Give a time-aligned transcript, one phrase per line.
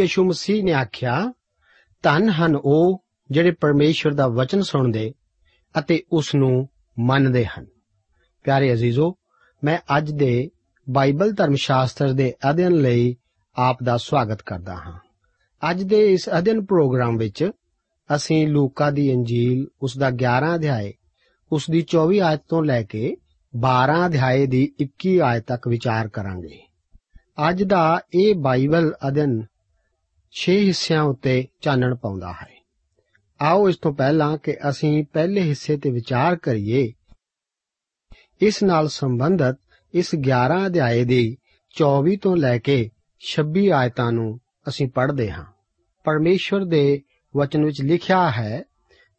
[0.00, 1.32] ਯੀਸ਼ੂ ਮਸੀਹ ਨੇ ਆਖਿਆ,
[2.02, 5.14] ਧੰਨ ਹਨ ਉਹ ਜਿਹੜੇ ਪਰਮੇਸ਼ਵਰ ਦਾ ਵਚਨ ਸੁਣਦੇ
[5.78, 6.68] ਅਤੇ ਉਸ ਨੂੰ
[6.98, 7.66] ਮੰਨਦੇ ਹਨ।
[8.44, 9.16] ਪਿਆਰੇ ਅਜ਼ੀਜ਼ੋ,
[9.64, 10.50] ਮੈਂ ਅੱਜ ਦੇ
[10.90, 13.16] ਬਾਈਬਲ ਧਰਮ ਸ਼ਾਸਤਰ ਦੇ ਅਧਿਐਨ ਲਈ
[13.54, 14.98] ਆਪ ਦਾ ਸਵਾਗਤ ਕਰਦਾ ਹਾਂ।
[15.70, 17.50] ਅੱਜ ਦੇ ਇਸ ਅਧਿਐਨ ਪ੍ਰੋਗਰਾਮ ਵਿੱਚ
[18.16, 20.94] ਅਸੀਂ ਲੂਕਾ ਦੀ ਇੰਜੀਲ ਉਸ ਦਾ 11 ਅਧਿਆਏ,
[21.52, 23.16] ਉਸ ਦੀ 24 ਆਇਤ ਤੋਂ ਲੈ ਕੇ
[23.56, 26.58] 12 ਅਧਿਆਏ ਦੀ 21 ਆਇਤ ਤੱਕ ਵਿਚਾਰ ਕਰਾਂਗੇ।
[27.48, 29.42] ਅੱਜ ਦਾ ਇਹ ਬਾਈਬਲ ਅਧਿਐਨ
[30.30, 32.66] 6 ਹਿੱਸਿਆਂ ਉੱਤੇ ਚਾਨਣ ਪਾਉਂਦਾ ਹੈ।
[33.42, 36.92] ਆਓ ਇਸ ਤੋਂ ਪਹਿਲਾਂ ਕਿ ਅਸੀਂ ਪਹਿਲੇ ਹਿੱਸੇ ਤੇ ਵਿਚਾਰ ਕਰੀਏ।
[38.40, 39.58] ਇਸ ਨਾਲ ਸੰਬੰਧਤ
[39.94, 41.36] ਇਸ 11 ਅਧਿਆਏ ਦੀ
[41.70, 42.90] 24 ਤੋਂ ਲੈ ਕੇ
[43.20, 45.44] 26 ਆਇਤਾਂ ਨੂੰ ਅਸੀਂ ਪੜ੍ਹਦੇ ਹਾਂ।
[46.04, 47.02] ਪਰਮੇਸ਼ਵਰ ਦੇ
[47.36, 48.62] ਵਚਨ ਵਿੱਚ ਲਿਖਿਆ ਹੈ,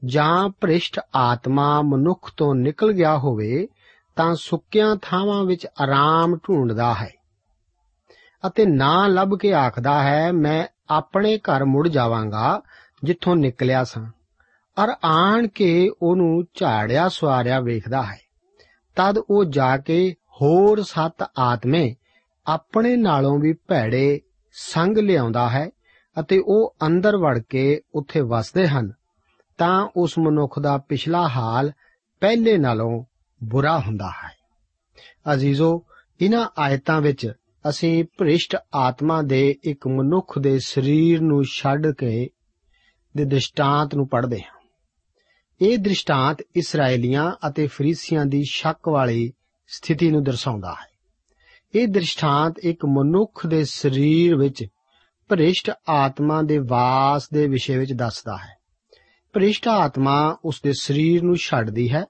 [0.06, 3.68] ਜਾਂ ਭ੍ਰਿਸ਼ਟ ਆਤਮਾ ਮਨੁੱਖ ਤੋਂ ਨਿਕਲ ਗਿਆ ਹੋਵੇ,
[4.16, 7.21] ਤਾਂ ਸੁੱਕਿਆਂ ਥਾਵਾਂ ਵਿੱਚ ਆਰਾਮ ਢੂੰਡਦਾ ਹੈ।
[8.48, 12.62] ਅਤੇ ਨਾ ਲੱਭ ਕੇ ਆਖਦਾ ਹੈ, ਮੈਂ ਆਪਣੇ ਘਰ ਮੁੜ ਜਾਵਾਂਗਾ,
[13.04, 14.12] ਜਿੱਥੋਂ ਨਿਕਲਿਆ ਸਾਂ।
[14.82, 18.20] ਔਰ ਆਣ ਕੇ ਉਹਨੂੰ ਝਾੜਿਆ ਸਵਾਰਿਆ ਵੇਖਦਾ ਹੈ।
[18.96, 21.96] ਤਦ ਉਹ ਜਾ ਕੇ ਹੋਰ ਸੱਤ ਆਤਮੇ
[22.48, 24.22] ਆਪਣੇ ਨਾਲੋਂ ਵੀ ਭੈੜੇ
[24.54, 25.70] ਸੰਗ ਲਿਆਉਂਦਾ ਹੈ
[26.20, 28.92] ਅਤੇ ਉਹ ਅੰਦਰ ਵੜ ਕੇ ਉੱਥੇ ਵਸਦੇ ਹਨ,
[29.58, 31.72] ਤਾਂ ਉਸ ਮਨੁੱਖ ਦਾ ਪਿਛਲਾ ਹਾਲ
[32.20, 33.04] ਪਹਿਲੇ ਨਾਲੋਂ
[33.44, 34.32] ਬੁਰਾ ਹੁੰਦਾ ਹੈ।
[35.34, 35.86] ਅਜ਼ੀਜ਼ੋ
[36.22, 37.32] ਇਹਨਾਂ ਆਇਤਾਂ ਵਿੱਚ
[37.70, 42.30] ਅਸੀਂ ਭ੍ਰਿਸ਼ਟ ਆਤਮਾ ਦੇ ਇੱਕ ਮਨੁੱਖ ਦੇ ਸਰੀਰ ਨੂੰ ਛੱਡ ਕੇ
[43.18, 44.62] ਦੇ ਦ੍ਰਿਸ਼ਟਾਂਤ ਨੂੰ ਪੜ੍ਹਦੇ ਹਾਂ।
[45.62, 49.34] ਇਹ ਦ੍ਰਿਸ਼ਟਾਂਤ ਇਸرائیਲੀਆਂ ਅਤੇ ਫਰੀਸੀਆਂ ਦੀ ਸ਼ੱਕ ਵਾਲੀ
[49.68, 50.92] ਸਥਿਤੀ ਨੂੰ ਦਰਸਾਉਂਦਾ ਹੈ।
[51.76, 54.66] ਇਹ ਦ੍ਰਿਸ਼ਟਾਂਤ ਇੱਕ ਮਨੁੱਖ ਦੇ ਸਰੀਰ ਵਿੱਚ
[55.30, 58.58] ਭ੍ਰਿਸ਼ਟ ਆਤਮਾ ਦੇ ਵਾਸ ਦੇ ਵਿਸ਼ੇ ਵਿੱਚ ਦੱਸਦਾ ਹੈ।
[59.34, 62.06] ਭ੍ਰਿਸ਼ਟ ਆਤਮਾ ਉਸ ਦੇ ਸਰੀਰ ਨੂੰ ਛੱਡਦੀ ਹੈ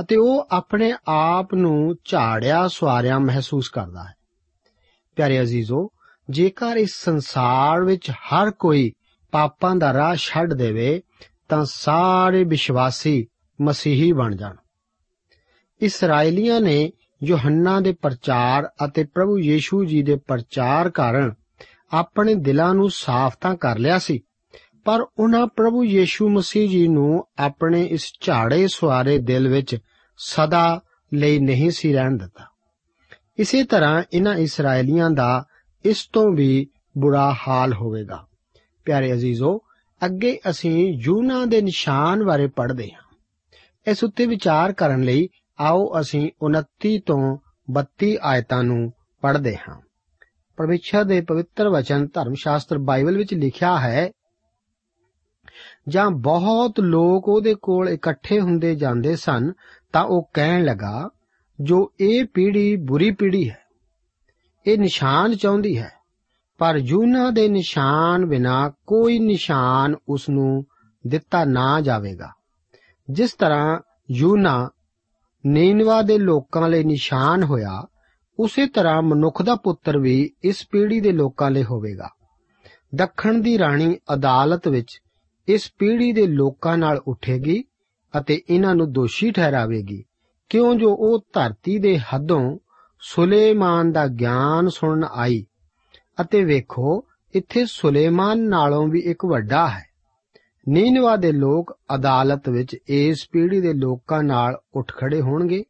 [0.00, 4.19] ਅਤੇ ਉਹ ਆਪਣੇ ਆਪ ਨੂੰ ਝਾੜਿਆ ਸਵਾਰਿਆ ਮਹਿਸੂਸ ਕਰਦਾ ਹੈ।
[5.20, 5.90] ਪਿਆਰੇ ਅਜ਼ੀਜ਼ੋ,
[6.30, 8.92] ਜੇਕਰ ਇਸ ਸੰਸਾਰ ਵਿੱਚ ਹਰ ਕੋਈ
[9.32, 11.02] ਪਾਪਾਂ ਦਾ ਰਾਹ ਛੱਡ ਦੇਵੇ,
[11.48, 13.26] ਤਾਂ ਸਾਰੇ ਵਿਸ਼ਵਾਸੀ
[13.60, 14.56] ਮਸੀਹੀ ਬਣ ਜਾਣ।
[15.80, 16.92] ਇਸرائیਲੀਆਂ ਨੇ
[17.24, 21.34] ਯੋਹੰਨਾ ਦੇ ਪ੍ਰਚਾਰ ਅਤੇ ਪ੍ਰਭੂ ਯੀਸ਼ੂ ਜੀ ਦੇ ਪ੍ਰਚਾਰ ਕਾਰਨ
[21.92, 24.20] ਆਪਣੇ ਦਿਲਾਂ ਨੂੰ ਸਾਫ਼ ਤਾਂ ਕਰ ਲਿਆ ਸੀ,
[24.84, 29.76] ਪਰ ਉਹਨਾਂ ਪ੍ਰਭੂ ਯੀਸ਼ੂ ਮਸੀਹ ਜੀ ਨੂੰ ਆਪਣੇ ਇਸ ਝਾੜੇ ਸੁਆਰੇ ਦਿਲ ਵਿੱਚ
[30.16, 30.80] ਸਦਾ
[31.14, 32.49] ਲਈ ਨਹੀਂ ਸੀ ਰਹਿਣ ਦਿੱਤਾ।
[33.40, 35.44] ਇਸੇ ਤਰ੍ਹਾਂ ਇਹਨਾਂ ਇਸرائیਲੀਆਂ ਦਾ
[35.84, 36.66] ਇਸ ਤੋਂ ਵੀ
[36.98, 38.26] ਬੁਰਾ ਹਾਲ ਹੋਵੇਗਾ।
[38.84, 39.58] ਪਿਆਰੇ ਅਜ਼ੀਜ਼ੋ,
[40.04, 43.16] ਅੱਗੇ ਅਸੀਂ ਯੂਨਾ ਦੇ ਨਿਸ਼ਾਨ ਬਾਰੇ ਪੜ੍ਹਦੇ ਹਾਂ।
[43.86, 45.28] ਇਸ ਉੱਤੇ ਵਿਚਾਰ ਕਰਨ ਲਈ
[45.60, 47.38] ਆਓ ਅਸੀਂ 29 ਤੋਂ
[47.70, 49.80] 32 ਆਇਤਾਂ ਨੂੰ ਪੜ੍ਹਦੇ ਹਾਂ।
[50.56, 54.10] ਪਰਮੇਸ਼ਰ ਦੇ ਪਵਿੱਤਰ ਵਚਨ ਧਰਮ ਸ਼ਾਸਤਰ ਬਾਈਬਲ ਵਿੱਚ ਲਿਖਿਆ ਹੈ,
[55.88, 59.52] ਜਾਂ ਬਹੁਤ ਲੋਕ ਉਹਦੇ ਕੋਲ ਇਕੱਠੇ ਹੁੰਦੇ ਜਾਂਦੇ ਸਨ
[59.92, 61.10] ਤਾਂ ਉਹ ਕਹਿਣ ਲੱਗਾ
[61.60, 63.58] ਜੋ ਇਹ ਪੀੜ੍ਹੀ ਬੁਰੀ ਪੀੜ੍ਹੀ ਹੈ,
[64.66, 65.90] ਇਹ ਨਿਸ਼ਾਨ ਚਾਹੁੰਦੀ ਹੈ,
[66.58, 70.64] ਪਰ ਯੂਨਾ ਦੇ ਨਿਸ਼ਾਨ ਬਿਨਾ ਕੋਈ ਨਿਸ਼ਾਨ ਉਸ ਨੂੰ
[71.06, 72.30] ਦਿੱਤਾ ਨਾ ਜਾਵੇਗਾ।
[73.10, 73.78] ਜਿਸ ਤਰ੍ਹਾਂ
[74.10, 74.70] ਯੂਨਾ
[75.46, 77.86] ਨੀਨਵਾ ਦੇ ਲੋਕਾਂ ਲਈ ਨਿਸ਼ਾਨ ਹੋਇਆ,
[78.38, 82.08] ਉਸੇ ਤਰ੍ਹਾਂ ਮਨੁੱਖ ਦਾ ਪੁੱਤਰ ਵੀ ਇਸ ਪੀੜ੍ਹੀ ਦੇ ਲੋਕਾਂ ਲਈ ਹੋਵੇਗਾ।
[82.94, 85.00] ਦੱਖਣ ਦੀ ਰਾਣੀ ਅਦਾਲਤ ਵਿੱਚ
[85.48, 87.64] ਇਸ ਪੀੜ੍ਹੀ ਦੇ ਲੋਕਾਂ ਨਾਲ ਉੱਠੇਗੀ
[88.18, 90.04] ਅਤੇ ਇਹਨਾਂ ਨੂੰ ਦੋਸ਼ੀ ਠਹਿਰਾਵੇਗੀ।
[90.50, 92.58] ਕਿਉਂ ਜੋ ਉਹ ਧਰਤੀ ਦੇ ਹੱਦੋਂ
[93.00, 95.46] ਸੁਲੇਮਾਨ ਦਾ ਗਿਆਨ ਸੁਣਨ ਆਈ?
[96.20, 97.04] ਅਤੇ ਵੇਖੋ,
[97.34, 99.84] ਇੱਥੇ ਸੁਲੇਮਾਨ ਨਾਲੋਂ ਵੀ ਇੱਕ ਵੱਡਾ ਹੈ।
[100.68, 105.64] ਨੀਨਵਾ ਦੇ ਲੋਕ ਅਦਾਲਤ ਵਿੱਚ ਇਸ ਪੀੜ੍ਹੀ ਦੇ ਲੋਕਾਂ ਨਾਲ ਉੱਠ ਖੜੇ ਹੋਣਗੇ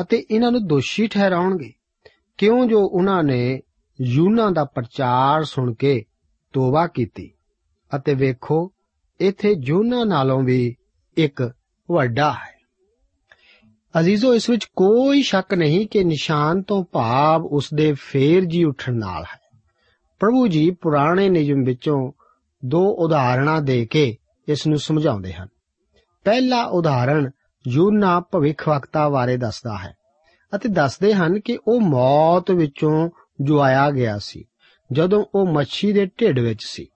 [0.00, 1.72] ਅਤੇ ਇਹਨਾਂ ਨੂੰ ਦੋਸ਼ੀ ਠਹਿਰਾਉਣਗੇ।
[2.38, 3.60] ਕਿਉਂ ਜੋ ਉਹਨਾਂ ਨੇ
[4.00, 6.04] ਯੂਨਾ ਦਾ ਪ੍ਰਚਾਰ ਸੁਣ ਕੇ
[6.52, 7.32] ਤੋਬਾ ਕੀਤੀ?
[7.96, 8.72] ਅਤੇ ਵੇਖੋ,
[9.20, 10.76] ਇੱਥੇ ਯੂਨਾ ਨਾਲੋਂ ਵੀ
[11.16, 11.52] ਇੱਕ
[11.90, 12.59] ਵੱਡਾ ਹੈ।
[13.98, 18.94] ਅਜ਼ੀਜ਼ੋ, ਇਸ ਵਿੱਚ ਕੋਈ ਸ਼ੱਕ ਨਹੀਂ ਕਿ ਨਿਸ਼ਾਨ ਤੋਂ ਭਾਵ ਉਸ ਦੇ ਫੇਰ ਜੀ ਉੱਠਣ
[18.94, 19.40] ਨਾਲ ਹੈ।
[20.20, 22.12] ਪ੍ਰਭੂ ਜੀ ਪੁਰਾਣੇ ਨਿਯਮ ਵਿੱਚੋਂ
[22.64, 24.16] ਦੋ ਉਦਾਹਰਣਾਂ ਦੇ ਕੇ
[24.48, 25.48] ਇਸ ਨੂੰ ਸਮਝਾਉਂਦੇ ਹਨ।
[26.24, 27.30] ਪਹਿਲਾ ਉਦਾਹਰਣ
[27.68, 29.94] ਯੂਨਾ ਭਵਿੱਖਵਕਤਾ ਬਾਰੇ ਦੱਸਦਾ ਹੈ
[30.54, 34.44] ਅਤੇ ਦੱਸਦੇ ਹਨ ਕਿ ਉਹ ਮੌਤ ਵਿੱਚੋਂ ਜੁਆਇਆ ਗਿਆ ਸੀ,
[34.92, 36.86] ਜਦੋਂ ਉਹ ਮੱਛੀ ਦੇ ਢਿੱਡ ਵਿੱਚ ਸੀ।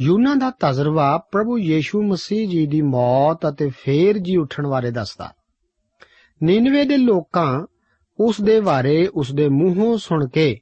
[0.00, 5.32] ਯੂਨਾ ਦਾ ਤਜਰਬਾ ਪ੍ਰਭੂ ਯੀਸ਼ੂ ਮਸੀਹ ਜੀ ਦੀ ਮੌਤ ਅਤੇ ਫੇਰ ਜੀ ਉੱਠਣ ਬਾਰੇ ਦੱਸਦਾ।
[6.42, 7.66] ਨੀਨਵੇ ਦੇ ਲੋਕਾਂ
[8.20, 10.60] ਉਸ ਦੇ ਬਾਰੇ ਉਸ ਦੇ ਮੂੰਹੋਂ ਸੁਣ ਕੇ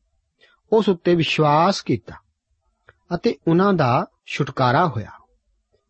[0.73, 2.15] ਉਸ ਉੱਤੇ ਵਿਸ਼ਵਾਸ ਕੀਤਾ
[3.15, 5.11] ਅਤੇ ਉਹਨਾਂ ਦਾ ਛੁਟਕਾਰਾ ਹੋਇਆ।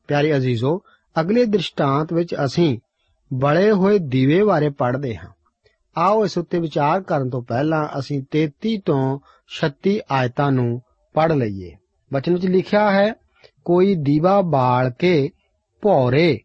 [0.09, 0.83] ਪਿਆਰੇ ਅਜ਼ੀਜ਼ੋ,
[1.21, 2.79] ਅਗਲੇ ਦ੍ਰਿਸ਼ਟਾਂਤ ਵਿੱਚ ਅਸੀਂ
[3.33, 5.31] ਬਲੇ ਹੋਏ ਦੀਵੇ ਬਾਰੇ ਪੜ੍ਹਦੇ ਹਾਂ।
[5.97, 10.81] ਆਓ ਇਸ ਉੱਤੇ ਵਿਚਾਰ ਕਰਨ ਤੋਂ ਪਹਿਲਾਂ ਅਸੀਂ 33 ਤੋਂ 36 ਆਇਤਾਂ ਨੂੰ
[11.15, 11.73] ਪੜ੍ਹ ਲਈਏ।
[12.13, 13.15] ਬਚਨ ਵਿੱਚ ਲਿਖਿਆ ਹੈ,
[13.65, 15.31] ਕੋਈ ਦੀਵਾ ਬਾਲ ਕੇ
[15.83, 16.39] ਭੌਰੇ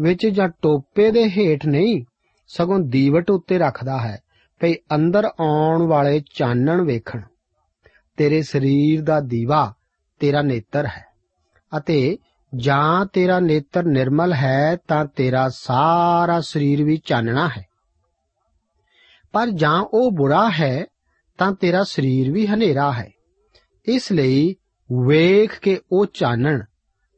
[0.00, 2.04] ਵਿੱਚ ਜਾਂ ਟੋਪੇ ਦੇ ਹੇਠ ਨਹੀਂ
[2.52, 4.18] ਸਗੋਂ ਦੀਵਟ ਉੱਤੇ ਰੱਖਦਾ ਹੈ,
[4.60, 7.20] ਭਈ ਅੰਦਰ ਆਉਣ ਵਾਲੇ ਚਾਨਣ ਵੇਖਣ।
[8.16, 9.74] ਤੇਰੇ ਸਰੀਰ ਦਾ ਦੀਵਾ
[10.20, 11.04] ਤੇਰਾ ਨੇਤਰ ਹੈ,
[11.72, 12.18] ਅਤੇ
[12.54, 17.66] ਜਾਂ ਤੇਰਾ ਨੇਤਰ ਨਿਰਮਲ ਹੈ, ਤਾਂ ਤੇਰਾ ਸਾਰਾ ਸਰੀਰ ਵੀ ਚਾਨਣਾ ਹੈ।
[19.32, 20.84] ਪਰ ਜਾਂ ਉਹ ਬੁਰਾ ਹੈ,
[21.38, 23.10] ਤਾਂ ਤੇਰਾ ਸਰੀਰ ਵੀ ਹਨੇਰਾ ਹੈ।
[23.86, 24.54] ਇਸ ਲਈ
[24.90, 26.62] ਵੇਖ ਕੇ ਉਹ ਚਾਨਣ,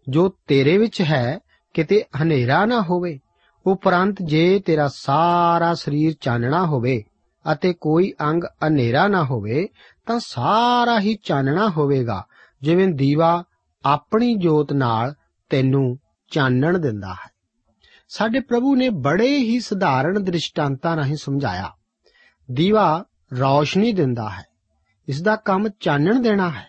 [0.08, 1.38] ਜੋ ਤੇਰੇ ਵਿੱਚ ਹੈ,
[1.74, 3.18] ਕਿਤੇ ਹਨੇਰਾ ਨਾ ਹੋਵੇ।
[3.66, 7.02] ਉਪਰੰਤ ਜੇ ਤੇਰਾ ਸਾਰਾ ਸਰੀਰ ਚਾਨਣਾ ਹੋਵੇ
[7.52, 9.66] ਅਤੇ ਕੋਈ ਅੰਗ ਹਨੇਰਾ ਨਾ ਹੋਵੇ,
[10.06, 12.24] ਤਾਂ ਸਾਰਾ ਹੀ ਚਾਨਣਾ ਹੋਵੇਗਾ,
[12.62, 13.44] ਜਿਵੇਂ ਦੀਵਾ
[13.84, 15.14] ਆਪਣੀ ਜੋਤ ਨਾਲ
[15.50, 15.98] ਤੈਨੂੰ
[16.30, 17.30] ਚਾਨਣ ਦਿੰਦਾ ਹੈ।
[18.08, 21.70] ਸਾਡੇ ਪ੍ਰਭੂ ਨੇ ਬੜੇ ਹੀ ਸਧਾਰਨ ਦ੍ਰਿਸ਼ਟਾਂਤਾਂ ਰਾਹੀਂ ਸਮਝਾਇਆ,
[22.50, 23.04] ਦੀਵਾ
[23.40, 24.44] ਰੌਸ਼ਨੀ ਦਿੰਦਾ ਹੈ
[25.08, 26.66] ਇਸ ਦਾ ਕੰਮ ਚਾਨਣ ਦੇਣਾ ਹੈ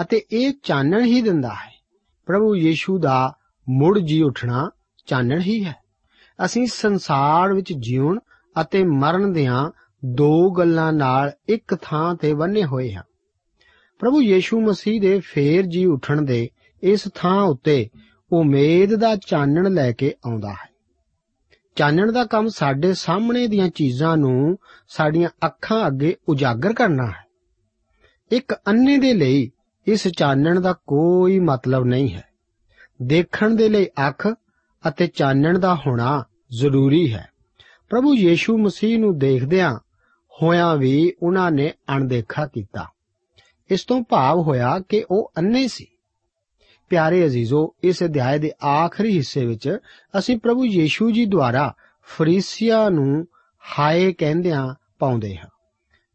[0.00, 1.72] ਅਤੇ ਇਹ ਚਾਨਣ ਹੀ ਦਿੰਦਾ ਹੈ।
[2.26, 3.36] ਪ੍ਰਭੂ ਯੀਸ਼ੂ ਦਾ
[3.68, 4.70] ਮੁੜ ਜੀ ਉੱਠਣਾ
[5.06, 5.83] ਚਾਨਣ ਹੀ ਹੈ।
[6.44, 8.18] ਅਸੀਂ ਸੰਸਾਰ ਵਿੱਚ ਜਿਉਣ
[8.60, 9.70] ਅਤੇ ਮਰਨ ਦੀਆਂ
[10.04, 13.02] ਦੋ ਗੱਲਾਂ ਨਾਲ ਇੱਕ ਥਾਂ ਤੇ ਬੰਨੇ ਹੋਏ ਹਾਂ।
[13.98, 16.50] ਪ੍ਰਭੂ ਯੀਸ਼ੂ ਮਸੀਹ ਦੇ ਫੇਰ ਜੀ ਉੱਠਣ ਦੇ
[16.82, 17.88] ਇਸ ਥਾਂ ਉੱਤੇ
[18.32, 20.74] ਉਮੀਦ ਦਾ ਚਾਨਣ ਲੈ ਕੇ ਆਉਂਦਾ ਹੈ।
[21.76, 27.24] ਚਾਨਣ ਦਾ ਕੰਮ ਸਾਡੇ ਸਾਹਮਣੇ ਦੀਆਂ ਚੀਜ਼ਾਂ ਨੂੰ ਸਾਡੀਆਂ ਅੱਖਾਂ ਅੱਗੇ ਉਜਾਗਰ ਕਰਨਾ ਹੈ।
[28.32, 29.50] ਇੱਕ ਅੰਨੇ ਦੇ ਲਈ
[29.86, 32.24] ਇਸ ਚਾਨਣ ਦਾ ਕੋਈ ਮਤਲਬ ਨਹੀਂ ਹੈ।
[33.02, 34.28] ਦੇਖਣ ਦੇ ਲਈ ਅੱਖ
[34.88, 37.28] ਅਤੇ ਚਾਨਣ ਦਾ ਹੋਣਾ ਜ਼ਰੂਰੀ ਹੈ।
[37.90, 39.78] ਪ੍ਰਭੂ ਯੀਸ਼ੂ ਮਸੀਹ ਨੂੰ ਦੇਖਦਿਆਂ
[40.42, 42.88] ਹੋਇਆਂ ਵੀ ਉਹਨਾਂ ਨੇ ਅਣਦੇਖਾ ਕੀਤਾ।
[43.70, 45.86] ਇਸ ਤੋਂ ਭਾਵ ਹੋਇਆ ਕਿ ਉਹ ਅੰਨੇ ਸੀ।
[46.88, 49.78] ਪਿਆਰੇ ਅਜ਼ੀਜ਼ੋ, ਇਸ ਅਧਿਆਏ ਦੇ ਆਖਰੀ ਹਿੱਸੇ ਵਿੱਚ
[50.18, 53.26] ਅਸੀਂ ਪ੍ਰਭੂ ਯੀਸ਼ੂ ਜੀ ਦੁਆਰਾ ਫਰੀਸੀਆਂ ਨੂੰ
[53.78, 55.48] ਹਾਏ ਕਹਿੰਦਿਆਂ ਪਾਉਂਦੇ ਹਾਂ।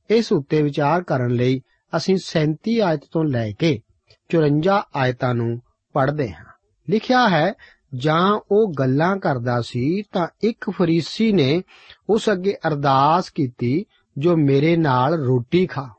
[0.10, 1.62] ਇਸ ਉੱਤੇ ਵਿਚਾਰ ਕਰਨ ਲਈ
[1.98, 3.82] ਅਸੀਂ 37 ਆਇਤ ਤੋਂ ਲੈ ਕੇ
[4.30, 5.62] 54 ਆਇਤਾਂ ਨੂੰ
[5.94, 6.46] ਪੜ੍ਹਦੇ ਹਾਂ।
[6.90, 7.54] ਲਿਖਿਆ ਹੈ
[7.96, 11.64] ਜਾਂ ਉਹ ਗੱਲਾਂ ਕਰਦਾ ਸੀ ਤਾਂ ਇੱਕ ਫਰੀਸੀ ਨੇ
[12.10, 13.86] ਉਸ ਅੱਗੇ ਅਰਦਾਸ ਕੀਤੀ,
[14.18, 15.90] ਜੋ ਮੇਰੇ ਨਾਲ ਰੋਟੀ ਖਾ।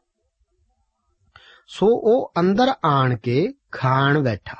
[1.68, 4.56] ਸੋ ਉਹ ਅੰਦਰ ਆਣ ਕੇ ਖਾਣ ਬੈਠਾ।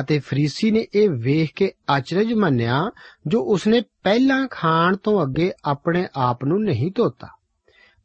[0.00, 2.90] ਅਤੇ ਫਰੀਸੀ ਨੇ ਇਹ ਵੇਖ ਕੇ ਅਚਰਜ ਮੰਨਿਆ,
[3.26, 7.28] ਜੋ ਉਸਨੇ ਪਹਿਲਾਂ ਖਾਣ ਤੋਂ ਅੱਗੇ ਆਪਣੇ ਆਪ ਨੂੰ ਨਹੀਂ ਧੋਤਾ।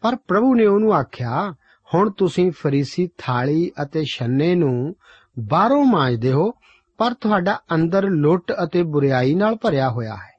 [0.01, 1.55] ਪਰ ਪ੍ਰਭੂ ਨੇ ਉਹਨੂੰ ਆਖਿਆ,
[1.95, 4.95] ਹੁਣ ਤੁਸੀਂ ਫਰੀਸੀ ਥਾਲੀ ਅਤੇ ਛੰਨੇ ਨੂੰ
[5.39, 6.51] ਬਾਹਰੋਂ ਮਾਂਜਦੇ ਹੋ
[6.98, 10.36] ਪਰ ਤੁਹਾਡਾ ਅੰਦਰ ਲੁੱਟ ਅਤੇ ਬੁਰੀਾਈ ਨਾਲ ਭਰਿਆ ਹੋਇਆ ਹੈ।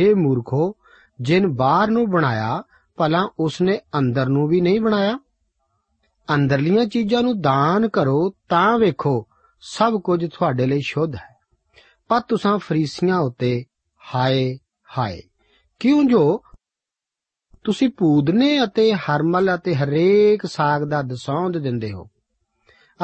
[0.00, 0.76] हे ਮੂਰਖੋ,
[1.20, 2.62] ਜਿਨ ਬਾਹਰ ਨੂੰ ਬਣਾਇਆ,
[2.96, 5.18] ਭਲਾ ਉਸਨੇ ਅੰਦਰ ਨੂੰ ਵੀ ਨਹੀਂ ਬਣਾਇਆ।
[6.34, 9.26] ਅੰਦਰਲੀਆਂ ਚੀਜ਼ਾਂ ਨੂੰ ਦਾਨ ਕਰੋ ਤਾਂ ਵੇਖੋ,
[9.60, 11.36] ਸਭ ਕੁਝ ਤੁਹਾਡੇ ਲਈ ਸ਼ੁੱਧ ਹੈ।
[12.08, 13.64] ਪਰ ਤੁਸੀਂ ਫਰੀਸੀਆਂ ਉੱਤੇ
[14.14, 14.58] ਹਾਏ
[14.98, 15.22] ਹਾਏ,
[15.80, 16.42] ਕਿਉਂ ਜੋ?
[17.64, 22.08] ਤੁਸੀਂ ਪੂਦਨੇ ਅਤੇ ਹਰਮਲ ਅਤੇ ਹਰੇਕ ਸਾਗ ਦਾ ਦਸੌਂਦ ਦਿੰਦੇ ਹੋ।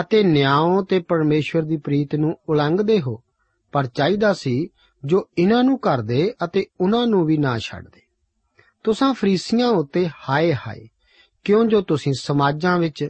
[0.01, 3.23] ਅਤੇ ਨਿਆਂ ਤੇ ਪਰਮੇਸ਼ਵਰ ਦੀ ਪ੍ਰੀਤ ਨੂੰ ਉਲੰਘਦੇ ਹੋ।
[3.73, 4.69] ਪਰ ਚਾਹੀਦਾ ਸੀ
[5.05, 8.01] ਜੋ ਇਹਨਾਂ ਨੂੰ ਕਰਦੇ ਅਤੇ ਉਹਨਾਂ ਨੂੰ ਵੀ ਨਾ ਛੱਡਦੇ
[8.85, 10.87] ਤੁਸੀਂ ਫਰੀਸੀਆਂ ਉੱਤੇ ਹਾਏ ਹਾਏ,
[11.45, 13.09] ਕਿਉਂ ਜੋ ਤੁਸੀਂ ਸਮਾਜਾਂ ਵਿੱਚ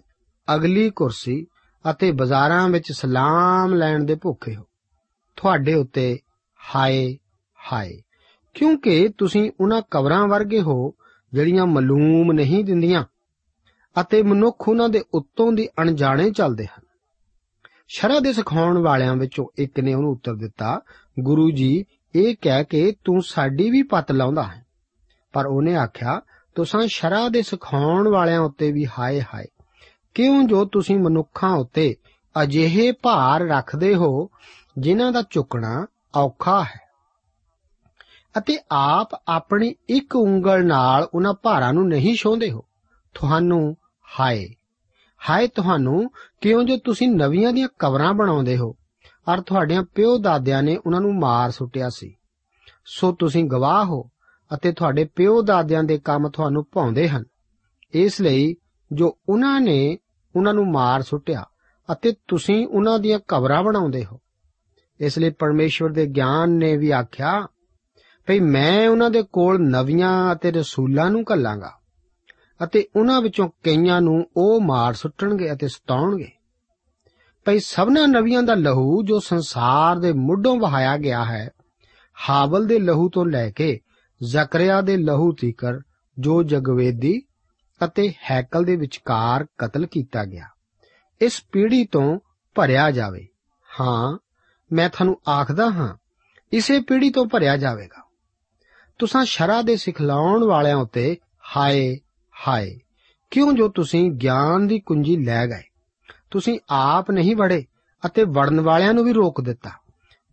[0.48, 1.46] ਅਗਲੀ ਕੁਰਸੀ
[1.84, 4.62] ਅਤੇ ਬਾਜ਼ਾਰਾਂ ਵਿੱਚ ਸਲਾਮ ਲੈਣ ਦੇ ਭੁੱਖੇ ਹੋ।
[5.36, 6.18] ਤੁਹਾਡੇ ਉੱਤੇ
[6.60, 7.16] ਹਾਏ
[7.72, 8.00] ਹਾਏ,
[8.54, 10.94] ਕਿਉਂਕਿ ਤੁਸੀਂ ਉਹਨਾਂ ਕਬਰਾਂ ਵਰਗੇ ਹੋ
[11.32, 13.04] ਜਿਹੜੀਆਂ ਮਲੂਮ ਨਹੀਂ ਦਿੰਦੀਆਂ।
[14.00, 16.82] ਅਤੇ ਮਨੁੱਖ ਉਹਨਾਂ ਦੇ ਉੱਤੋਂ ਦੀ ਅਣਜਾਣੇ ਚੱਲਦੇ ਹਨ।
[17.88, 20.80] ਸ਼ਰਅ ਦੇ ਸਿਖਾਉਣ ਵਾਲਿਆਂ ਵਿੱਚੋਂ ਇੱਕ ਨੇ ਉਹਨੂੰ ਉੱਤਰ ਦਿੱਤਾ,
[21.20, 21.84] ਗੁਰੂ ਜੀ,
[22.14, 24.66] ਇਹ ਕਹਿ ਕੇ ਤੂੰ ਸਾਡੀ ਵੀ ਪੱਤ ਲਾਉਂਦਾ ਹੈ।
[25.32, 26.20] ਪਰ ਉਹਨੇ ਆਖਿਆ,
[26.54, 29.44] ਤੁਸੀਂ ਸ਼ਰਅ ਦੇ ਸਿਖਾਉਣ ਵਾਲਿਆਂ ਉੱਤੇ ਵੀ ਹਾਏ ਹਾਏ,
[30.14, 31.96] ਕਿਉਂ ਜੋ ਤੁਸੀਂ ਮਨੁੱਖਾਂ ਉੱਤੇ
[32.42, 34.30] ਅਜਿਹੇ ਭਾਰ ਰੱਖਦੇ ਹੋ,
[34.78, 36.80] ਜਿਨ੍ਹਾਂ ਦਾ ਚੁੱਕਣਾ ਔਖਾ ਹੈ?
[38.38, 42.64] ਅਤੇ ਆਪ ਆਪਣੀ ਇੱਕ ਉਂਗਲ ਨਾਲ ਉਹਨਾਂ ਭਾਰਾਂ ਨੂੰ ਨਹੀਂ ਛੋਂਦੇ ਹੋ।
[43.14, 43.76] ਤੁਹਾਨੂੰ
[44.20, 44.48] ਹਾਏ
[45.30, 48.76] ਹਾਏ ਤੁਹਾਨੂੰ ਕਿਉਂ ਜੋ ਤੁਸੀਂ ਨਵੀਆਂ ਦੀਆਂ ਕਬਰਾਂ ਬਣਾਉਂਦੇ ਹੋ
[49.28, 52.16] ਔਰ ਤੁਹਾਡਿਆਂ ਪਿਓ ਦਾਦਿਆਂ ਨੇ ਉਹਨਾਂ ਨੂੰ ਮਾਰ ਸੁੱਟਿਆ ਸੀ।
[52.86, 54.10] ਸੋ ਤੁਸੀਂ ਗਵਾਹ ਹੋ
[54.54, 57.24] ਅਤੇ ਤੁਹਾਡੇ ਪਿਓ ਦਾਦਿਆਂ ਦੇ ਕੰਮ ਤੁਹਾਨੂੰ ਭਾਉਂਦੇ ਹਨ।
[57.92, 58.56] ਇਸ ਲਈ
[58.92, 59.98] ਜੋ ਉਹਨਾਂ ਨੇ
[60.36, 61.44] ਉਹਨਾਂ ਨੂੰ ਮਾਰ ਸੁੱਟਿਆ
[61.92, 64.20] ਅਤੇ ਤੁਸੀਂ ਉਹਨਾਂ ਦੀਆਂ ਕਬਰਾਂ ਬਣਾਉਂਦੇ ਹੋ।
[65.00, 67.46] ਇਸ ਲਈ ਪਰਮੇਸ਼ਵਰ ਦੇ ਗਿਆਨ ਨੇ ਵੀ ਆਖਿਆ,
[68.26, 71.72] ਭਈ ਮੈਂ ਉਹਨਾਂ ਦੇ ਕੋਲ ਨਵੀਆਂ ਅਤੇ ਰਸੂਲਾਂ ਨੂੰ ਘੱਲਾਂਗਾ।
[72.60, 76.30] ਅਤੇ ਉਹਨਾਂ ਵਿੱਚੋਂ ਕਈਆਂ ਨੂੰ ਉਹ ਮਾਰ ਸੁੱਟਣਗੇ ਅਤੇ ਸਤਾਉਣਗੇ।
[77.46, 81.48] ਭਈ ਸਭਨਾ ਨਵੀਆਂ ਦਾ ਲਹੂ ਜੋ ਸੰਸਾਰ ਦੇ ਮੁੱਢੋਂ ਵਹਾਇਆ ਗਿਆ ਹੈ
[82.16, 83.78] ਹਾਬਲ ਦੇ ਲਹੂ ਤੋਂ ਲੈ ਕੇ
[84.20, 85.78] ਜ਼ਕਰਿਆ ਦੇ ਲਹੂ ਤੀਕਰ,
[86.18, 87.22] ਜੋ ਜਗਵੇਦੀ
[87.80, 90.46] ਅਤੇ ਹੈਕਲ ਦੇ ਵਿਚਕਾਰ ਕਤਲ ਕੀਤਾ ਗਿਆ,
[91.20, 92.18] ਇਸ ਪੀੜ੍ਹੀ ਤੋਂ
[92.54, 93.26] ਭਰਿਆ ਜਾਵੇ।
[93.80, 94.18] ਹਾਂ,
[94.72, 95.96] ਮੈਂ ਤੁਹਾਨੂੰ ਆਖਦਾ ਹਾਂ,
[96.52, 98.02] ਇਸੇ ਪੀੜ੍ਹੀ ਤੋਂ ਭਰਿਆ ਜਾਵੇਗਾ।
[98.98, 101.16] ਤੁਸੀਂ ਸ਼ਰਾ ਦੇ ਸਿਖਲਾਉਣ ਵਾਲਿਆਂ ਉੱਤੇ
[101.56, 101.98] ਹਾਏ
[102.48, 102.78] ਹਾਏ,
[103.30, 105.62] ਕਿਉਂ ਜੋ ਤੁਸੀਂ ਗਿਆਨ ਦੀ ਕੁੰਜੀ ਲੈ ਗਏ?
[106.30, 107.64] ਤੁਸੀਂ ਆਪ ਨਹੀਂ ਵੜੇ
[108.06, 109.70] ਅਤੇ ਵੜਨ ਵਾਲਿਆਂ ਨੂੰ ਵੀ ਰੋਕ ਦਿੱਤਾ।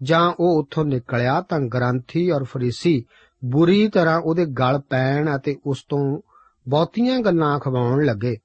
[0.04, 3.06] ਜਾਂ ਉਹ ਉੱਥੋਂ ਨਿਕਲਿਆ ਤਾਂ ਗ੍ਰੰਥੀ ਔਰ ਫਰੀਸੀ
[3.46, 6.22] ਬੁਰੀ ਤਰ੍ਹਾਂ ਉਹਦੇ ਗਲ ਪੈਣ ਅਤੇ ਉਸ ਤੋਂ
[6.70, 8.38] ਬਹੁਤੀਆਂ ਗੱਲਾਂ ਖਵਾਉਣ ਲੱਗੇ।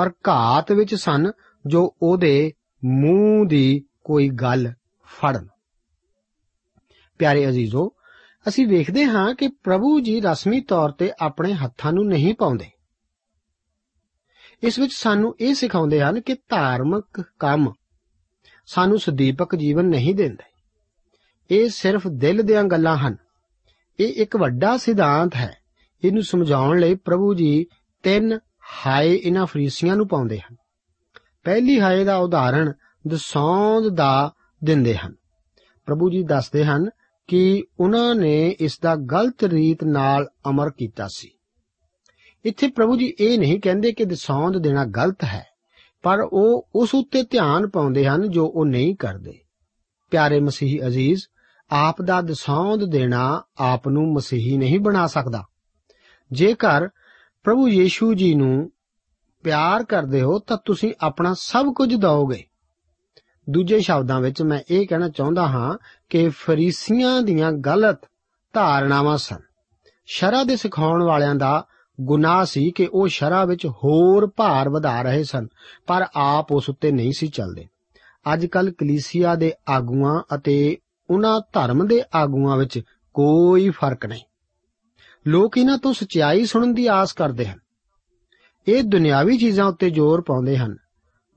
[0.00, 1.30] ਔਰ ਘਾਤ ਵਿੱਚ ਸਨ
[1.66, 2.52] ਜੋ ਉਹਦੇ
[2.84, 4.72] ਮੂੰਹ ਦੀ ਕੋਈ ਗੱਲ
[5.04, 5.46] ਫੜਨ।
[7.18, 7.92] ਪਿਆਰੇ ਅਜ਼ੀਜ਼ੋ,
[8.48, 12.79] ਅਸੀਂ ਵੇਖਦੇ ਹਾਂ ਕਿ ਪ੍ਰਭੂ ਜੀ ਰਸਮੀ ਤੌਰ ਤੇ ਆਪਣੇ ਹੱਥਾਂ ਨੂੰ ਨਹੀਂ ਪਾਉਂਦੇ।
[14.62, 17.72] ਇਸ ਵਿੱਚ ਸਾਨੂੰ ਇਹ ਸਿਖਾਉਂਦੇ ਹਨ ਕਿ ਧਾਰਮਿਕ ਕੰਮ
[18.66, 20.50] ਸਾਨੂੰ ਸੁਦੀਪਕ ਜੀਵਨ ਨਹੀਂ ਦਿੰਦੇ।
[21.50, 23.16] ਇਹ ਸਿਰਫ ਦਿਲ ਦੀਆਂ ਗੱਲਾਂ ਹਨ।
[24.00, 25.56] ਇਹ ਇੱਕ ਵੱਡਾ ਸਿਧਾਂਤ ਹੈ।
[26.04, 27.66] ਇਹਨੂੰ ਸਮਝਾਉਣ ਲਈ ਪ੍ਰਭੂ ਜੀ
[28.02, 28.38] ਤਿੰਨ
[28.86, 30.56] ਹਾਏ ਇਹਨਾਂ ਫਰੀਸੀਆਂ ਨੂੰ ਪਾਉਂਦੇ ਹਨ।
[31.44, 32.72] ਪਹਿਲੀ ਹਾਏ ਦਾ ਉਦਾਹਰਣ
[33.08, 35.14] ਦਸੌਂਦ ਦਾ ਦਿੰਦੇ ਹਨ।
[35.86, 36.90] ਪ੍ਰਭੂ ਜੀ ਦੱਸਦੇ ਹਨ
[37.26, 41.30] ਕਿ ਉਹਨਾਂ ਨੇ ਇਸ ਦਾ ਗਲਤ ਰੀਤ ਨਾਲ ਅਮਰ ਕੀਤਾ ਸੀ।
[42.44, 45.46] ਇੱਥੇ ਪ੍ਰਭੂ ਜੀ ਇਹ ਨਹੀਂ ਕਹਿੰਦੇ ਕਿ ਦਸੌਂਦ ਦੇਣਾ ਗਲਤ ਹੈ,
[46.02, 49.38] ਪਰ ਉਹ ਉਸ ਉੱਤੇ ਧਿਆਨ ਪਾਉਂਦੇ ਹਨ ਜੋ ਉਹ ਨਹੀਂ ਕਰਦੇ।
[50.10, 51.22] ਪਿਆਰੇ ਮਸੀਹੀ ਅਜ਼ੀਜ਼,
[51.70, 55.44] ਆਪ ਦਾ ਦਸੌਂਦ ਦੇਣਾ ਆਪ ਨੂੰ ਮਸੀਹੀ ਨਹੀਂ ਬਣਾ ਸਕਦਾ।
[56.32, 56.88] ਜੇਕਰ
[57.44, 58.70] ਪ੍ਰਭੂ ਯੀਸ਼ੂ ਜੀ ਨੂੰ
[59.42, 62.44] ਪਿਆਰ ਕਰਦੇ ਹੋ, ਤਾਂ ਤੁਸੀਂ ਆਪਣਾ ਸਭ ਕੁਝ ਦਿਓਗੇ।
[63.50, 65.76] ਦੂਜੇ ਸ਼ਬਦਾਂ ਵਿੱਚ ਮੈਂ ਇਹ ਕਹਿਣਾ ਚਾਹੁੰਦਾ ਹਾਂ
[66.10, 68.00] ਕਿ ਫਰੀਸੀਆਂ ਦੀਆਂ ਗਲਤ
[68.52, 69.38] ਧਾਰਨਾਵਾਂ ਸਨ।
[70.06, 71.66] ਸ਼ਰਾ ਦੇ ਸਿਖਾਉਣ ਵਾਲਿਆਂ ਦਾ
[72.00, 75.46] ਗੁਨਾਹ ਸੀ ਕਿ ਉਹ ਸ਼ਰਾ ਵਿੱਚ ਹੋਰ ਭਾਰ ਵਧਾ ਰਹੇ ਸਨ,
[75.86, 77.66] ਪਰ ਆਪ ਉਸ ਉੱਤੇ ਨਹੀਂ ਸੀ ਚੱਲਦੇ।
[78.32, 80.76] ਅੱਜ ਕੱਲ ਕਲੀਸਿਆ ਦੇ ਆਗੂਆਂ ਅਤੇ
[81.10, 82.80] ਉਹਨਾਂ ਧਰਮ ਦੇ ਆਗੂਆਂ ਵਿੱਚ
[83.14, 84.24] ਕੋਈ ਫ਼ਰਕ ਨਹੀਂ।
[85.26, 87.58] ਲੋਕ ਇਹਨਾਂ ਤੋਂ ਸਚਾਈ ਸੁਣਨ ਦੀ ਆਸ ਕਰਦੇ ਹਨ।
[88.68, 90.76] ਇਹ ਦੁਨਿਆਵੀ ਚੀਜ਼ਾਂ ਉੱਤੇ ਜ਼ੋਰ ਪਾਉਂਦੇ ਹਨ,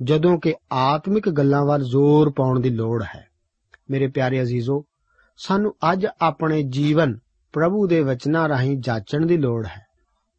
[0.03, 3.27] ਜਦੋਂ ਕਿ ਆਤਮਿਕ ਗੱਲਾਂ ਵੱਲ ਜ਼ੋਰ ਪਾਉਣ ਦੀ ਲੋੜ ਹੈ।
[3.89, 4.85] ਮੇਰੇ ਪਿਆਰੇ ਅਜ਼ੀਜ਼ੋ,
[5.37, 7.19] ਸਾਨੂੰ ਅੱਜ ਆਪਣੇ ਜੀਵਨ
[7.53, 9.82] ਪ੍ਰਭੂ ਦੇ ਵਚਨਾਂ ਰਾਹੀਂ ਜਾਚਣ ਦੀ ਲੋੜ ਹੈ।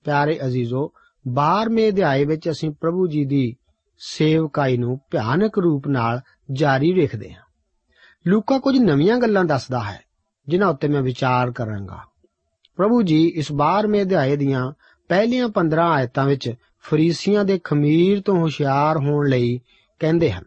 [0.04, 0.92] ਪਿਆਰੇ ਅਜ਼ੀਜ਼ੋ
[1.28, 3.56] 12ਵੇਂ ਅਧਿਆਏ ਵਿੱਚ ਅਸੀਂ ਪ੍ਰਭੂ ਜੀ ਦੀ
[3.98, 6.20] ਸੇਵਕਾਈ ਨੂੰ ਭਿਆਨਕ ਰੂਪ ਨਾਲ
[6.52, 7.42] ਜਾਰੀ ਰੱਖਦੇ ਹਾਂ।
[8.26, 10.00] ਲੂਕਾ ਕੁਝ ਨਵੀਆਂ ਗੱਲਾਂ ਦੱਸਦਾ ਹੈ,
[10.48, 11.98] ਜਿਨ੍ਹਾਂ ਉੱਤੇ ਮੈਂ ਵਿਚਾਰ ਕਰਾਂਗਾ।
[12.76, 14.72] ਪ੍ਰਭੂ ਜੀ, ਇਸ 12ਵੇਂ ਅਧਿਆਏ ਦੀਆਂ
[15.08, 19.60] ਪਹਿਲੀਆਂ 15 ਆਇਤਾਂ ਵਿੱਚ ਫਰੀਸੀਆਂ ਦੇ ਖਮੀਰ ਤੋਂ ਹੁਸ਼ਿਆਰ ਹੋਣ ਲਈ
[19.98, 20.44] ਕਹਿੰਦੇ ਹਨ।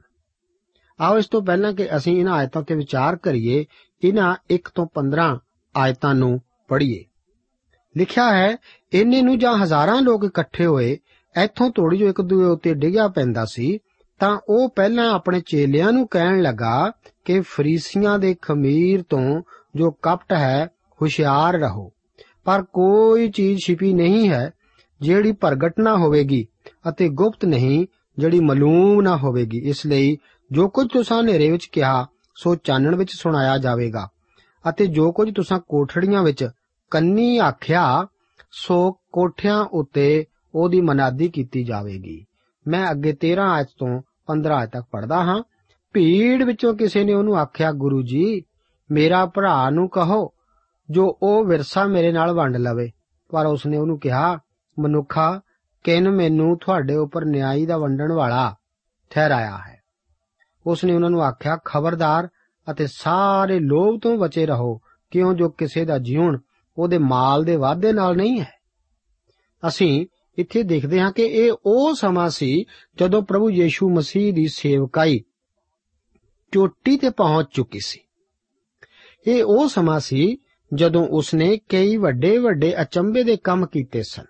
[0.99, 3.65] ਆਓ ਇਸ ਤੋਂ ਪਹਿਲਾਂ ਕਿ ਅਸੀਂ ਇਹਨਾਂ ਆਇਤਾਂ ਤੇ ਵਿਚਾਰ ਕਰੀਏ,
[4.03, 5.39] ਇਹਨਾਂ 1 ਤੋਂ 15
[5.75, 7.05] ਆਇਤਾਂ ਨੂੰ ਪੜ੍ਹੀਏ।
[7.97, 8.57] ਲਿਖਿਆ ਹੈ
[8.93, 10.97] ਇੰਨੇ ਨੂੰ ਜਾਂ ਹਜ਼ਾਰਾਂ ਲੋਕ ਇਕੱਠੇ ਹੋਏ,
[11.43, 13.79] ਇੱਥੋਂ ਤੋੜੀ ਜੋ ਇੱਕ ਦੂਏ ਉੱਤੇ ਡਿੱਗਿਆ ਪੈਂਦਾ ਸੀ,
[14.19, 16.91] ਤਾਂ ਉਹ ਪਹਿਲਾਂ ਆਪਣੇ ਚੇਲਿਆਂ ਨੂੰ ਕਹਿਣ ਲੱਗਾ
[17.25, 19.41] ਕਿ ਫਰੀਸੀਆਂ ਦੇ ਖਮੀਰ ਤੋਂ
[19.75, 20.67] ਜੋ ਕਪਟ ਹੈ,
[21.01, 21.91] ਹੁਸ਼ਿਆਰ ਰਹੋ।
[22.45, 24.51] ਪਰ ਕੋਈ ਚੀਜ਼ ਛਿਪੀ ਨਹੀਂ ਹੈ,
[25.01, 26.47] ਜਿਹੜੀ ਪ੍ਰਗਟ ਨਾ ਹੋਵੇਗੀ
[26.89, 30.17] ਅਤੇ ਗੁਪਤ ਨਹੀਂ, ਜਿਹੜੀ ਮਾਲੂਮ ਨਾ ਹੋਵੇਗੀ। ਇਸ ਲਈ
[30.51, 34.07] ਜੋ ਕੁਝ ਤੁਸੀਂ ਹਨੇਰੇ ਵਿੱਚ ਕਿਹਾ, ਸੋ ਚਾਨਣ ਵਿੱਚ ਸੁਣਾਇਆ ਜਾਵੇਗਾ।
[34.69, 36.49] ਅਤੇ ਜੋ ਕੁਝ ਤੁਸੀਂ ਕੋਠੜੀਆਂ ਵਿੱਚ
[36.91, 38.07] ਕੰਨੀ ਆਖਿਆ
[38.51, 42.25] ਸੋ ਕੋਠਿਆਂ ਉੱਤੇ ਉਹਦੀ ਮਨਾਦੀ ਕੀਤੀ ਜਾਵੇਗੀ।
[42.67, 45.43] ਮੈਂ ਅੱਗੇ 13 ਆਇਤ ਤੋਂ 15 ਆਇਤ ਤੱਕ ਪੜ੍ਹਦਾ ਹਾਂ।
[45.93, 48.43] ਭੀੜ ਵਿੱਚੋਂ ਕਿਸੇ ਨੇ ਉਹਨੂੰ ਆਖਿਆ, ਗੁਰੂ ਜੀ,
[48.91, 50.31] ਮੇਰਾ ਭਰਾ ਨੂੰ ਕਹੋ,
[50.89, 52.91] ਜੋ ਉਹ ਵਿਰਸਾ ਮੇਰੇ ਨਾਲ ਵੰਡ ਲਵੇ।
[53.29, 54.39] ਪਰ ਉਸਨੇ ਉਹਨੂੰ ਕਿਹਾ,
[54.79, 55.41] ਮਨੁੱਖਾ,
[55.83, 58.55] ਕਿਨ ਮੈਨੂੰ ਤੁਹਾਡੇ ਉੱਪਰ ਨਿਆਈ ਦਾ ਵੰਡਣ ਵਾਲਾ
[59.09, 59.81] ਠਹਿਰਾਇਆ ਹੈ?
[60.67, 62.29] ਉਸਨੇ ਉਹਨਾਂ ਨੂੰ ਆਖਿਆ, ਖਬਰਦਾਰ
[62.71, 64.79] ਅਤੇ ਸਾਰੇ ਲੋਭ ਤੋਂ ਬਚੇ ਰਹੋ,
[65.11, 66.37] ਕਿਉਂ ਜੋ ਕਿਸੇ ਦਾ ਜੀਵਨ
[66.77, 68.53] ਉਹਦੇ ਮਾਲ ਦੇ ਵਾਅਦੇ ਨਾਲ ਨਹੀਂ ਹੈ।
[69.67, 72.65] ਅਸੀਂ ਇੱਥੇ ਦੇਖਦੇ ਹਾਂ ਕਿ ਇਹ ਉਹ ਸਮਾਂ ਸੀ
[72.99, 75.23] ਜਦੋਂ ਪ੍ਰਭੂ ਯੀਸ਼ੂ ਮਸੀਹ ਦੀ ਸੇਵਕਾਈ
[76.51, 77.99] ਚੋਟੀ ਤੇ ਪਹੁੰਚ ਚੁੱਕੀ ਸੀ।
[79.27, 80.37] ਇਹ ਉਹ ਸਮਾਂ ਸੀ
[80.73, 84.25] ਜਦੋਂ ਉਸਨੇ ਕਈ ਵੱਡੇ ਵੱਡੇ ਅਚੰਭੇ ਦੇ ਕੰਮ ਕੀਤੇ ਸਨ।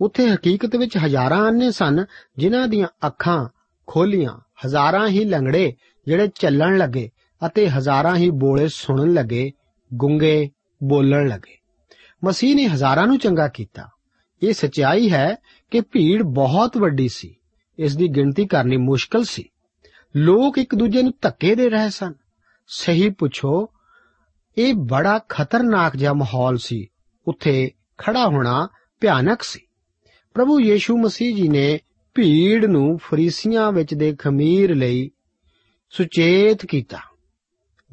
[0.00, 2.04] ਉੱਥੇ ਹਕੀਕਤ ਵਿੱਚ ਹਜ਼ਾਰਾਂ ਆਨੇ ਸਨ
[2.36, 3.48] ਜਿਨ੍ਹਾਂ ਦੀਆਂ ਅੱਖਾਂ
[3.86, 5.72] ਖੋਲੀਆਂ, ਹਜ਼ਾਰਾਂ ਹੀ ਲੰਗੜੇ
[6.06, 7.10] ਜਿਹੜੇ ਚੱਲਣ ਲੱਗੇ
[7.46, 9.52] ਅਤੇ ਹਜ਼ਾਰਾਂ ਹੀ ਬੋਲੇ ਸੁਣਨ ਲੱਗੇ,
[9.94, 10.50] ਗੁੰਗੇ
[10.82, 11.63] ਬੋਲਣ ਲੱਗੇ।
[12.24, 13.88] ਮਸੀਹ ਨੇ ਹਜ਼ਾਰਾਂ ਨੂੰ ਚੰਗਾ ਕੀਤਾ।
[14.42, 15.36] ਇਹ ਸਚਾਈ ਹੈ
[15.70, 17.34] ਕਿ ਭੀੜ ਬਹੁਤ ਵੱਡੀ ਸੀ।
[17.78, 19.44] ਇਸ ਦੀ ਗਿਣਤੀ ਕਰਨੀ ਮੁਸ਼ਕਲ ਸੀ।
[20.16, 22.12] ਲੋਕ ਇੱਕ ਦੂਜੇ ਨੂੰ ਧੱਕੇ ਦੇ ਰਹੇ ਸਨ।
[22.66, 23.68] ਸਹੀ ਪੁੱਛੋ,
[24.58, 26.86] ਇਹ ਬੜਾ ਖਤਰਨਾਕ ਜਿਹਾ ਮਾਹੌਲ ਸੀ।
[27.28, 28.68] ਉੱਥੇ ਖੜਾ ਹੋਣਾ
[29.00, 29.60] ਭਿਆਨਕ ਸੀ।
[30.34, 31.78] ਪ੍ਰਭੂ ਯੀਸ਼ੂ ਮਸੀਹ ਜੀ ਨੇ
[32.14, 35.10] ਭੀੜ ਨੂੰ ਫਰੀਸੀਆਂ ਵਿੱਚ ਦੇ ਖਮੀਰ ਲਈ
[35.90, 36.98] ਸੁਚੇਤ ਕੀਤਾ।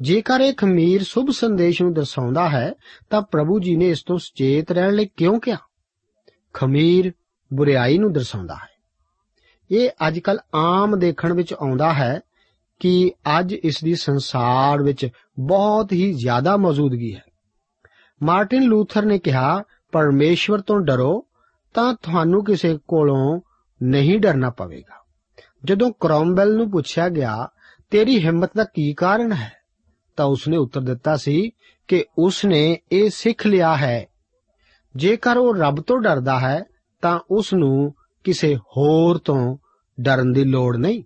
[0.02, 2.74] ਜੇਕਰ ਇਹ ਖਮੀਰ ਸੁਭ ਸੰਦੇਸ਼ ਨੂੰ ਦਰਸਾਉਂਦਾ ਹੈ,
[3.10, 5.56] ਤਾਂ ਪ੍ਰਭੂ ਜੀ ਨੇ ਇਸ ਤੋਂ ਸੁਚੇਤ ਰਹਿਣ ਲਈ ਕਿਉਂ ਕਿਹਾ?
[6.54, 7.12] ਖਮੀਰ
[7.52, 8.72] ਬੁਰੀਾਈ ਨੂੰ ਦਰਸਾਉਂਦਾ ਹੈ।
[9.70, 12.20] ਇਹ ਅੱਜਕੱਲ ਆਮ ਦੇਖਣ ਵਿੱਚ ਆਉਂਦਾ ਹੈ
[12.80, 17.22] ਕਿ ਅੱਜ ਇਸ ਦੀ ਸੰਸਾਰ ਵਿੱਚ ਬਹੁਤ ਹੀ ਜ਼ਿਆਦਾ ਮੌਜੂਦਗੀ ਹੈ।
[18.22, 19.62] ਮਾਰਟਿਨ ਲੂਥਰ ਨੇ ਕਿਹਾ,
[19.92, 21.26] ਪਰਮੇਸ਼ਵਰ ਤੋਂ ਡਰੋ,
[21.74, 23.40] ਤਾਂ ਤੁਹਾਨੂੰ ਕਿਸੇ ਕੋਲੋਂ
[23.82, 25.04] ਨਹੀਂ ਡਰਨਾ ਪਵੇਗਾ।
[25.64, 27.48] ਜਦੋਂ ਕ੍ਰੋਮਵੈਲ ਨੂੰ ਪੁੱਛਿਆ ਗਿਆ,
[27.90, 29.61] ਤੇਰੀ ਹਿੰਮਤ ਦਾ ਕੀ ਕਾਰਨ ਹੈ?
[30.16, 31.50] ਤਾਂ ਉਸਨੇ ਉੱਤਰ ਦਿੱਤਾ ਸੀ
[31.88, 34.06] ਕਿ ਉਸਨੇ ਇਹ ਸਿੱਖ ਲਿਆ ਹੈ।
[34.96, 36.64] ਜੇਕਰ ਉਹ ਰੱਬ ਤੋਂ ਡਰਦਾ ਹੈ,
[37.02, 37.94] ਤਾਂ ਉਸ ਨੂੰ
[38.24, 39.56] ਕਿਸੇ ਹੋਰ ਤੋਂ
[40.00, 41.02] ਡਰਨ ਦੀ ਲੋੜ ਨਹੀਂ।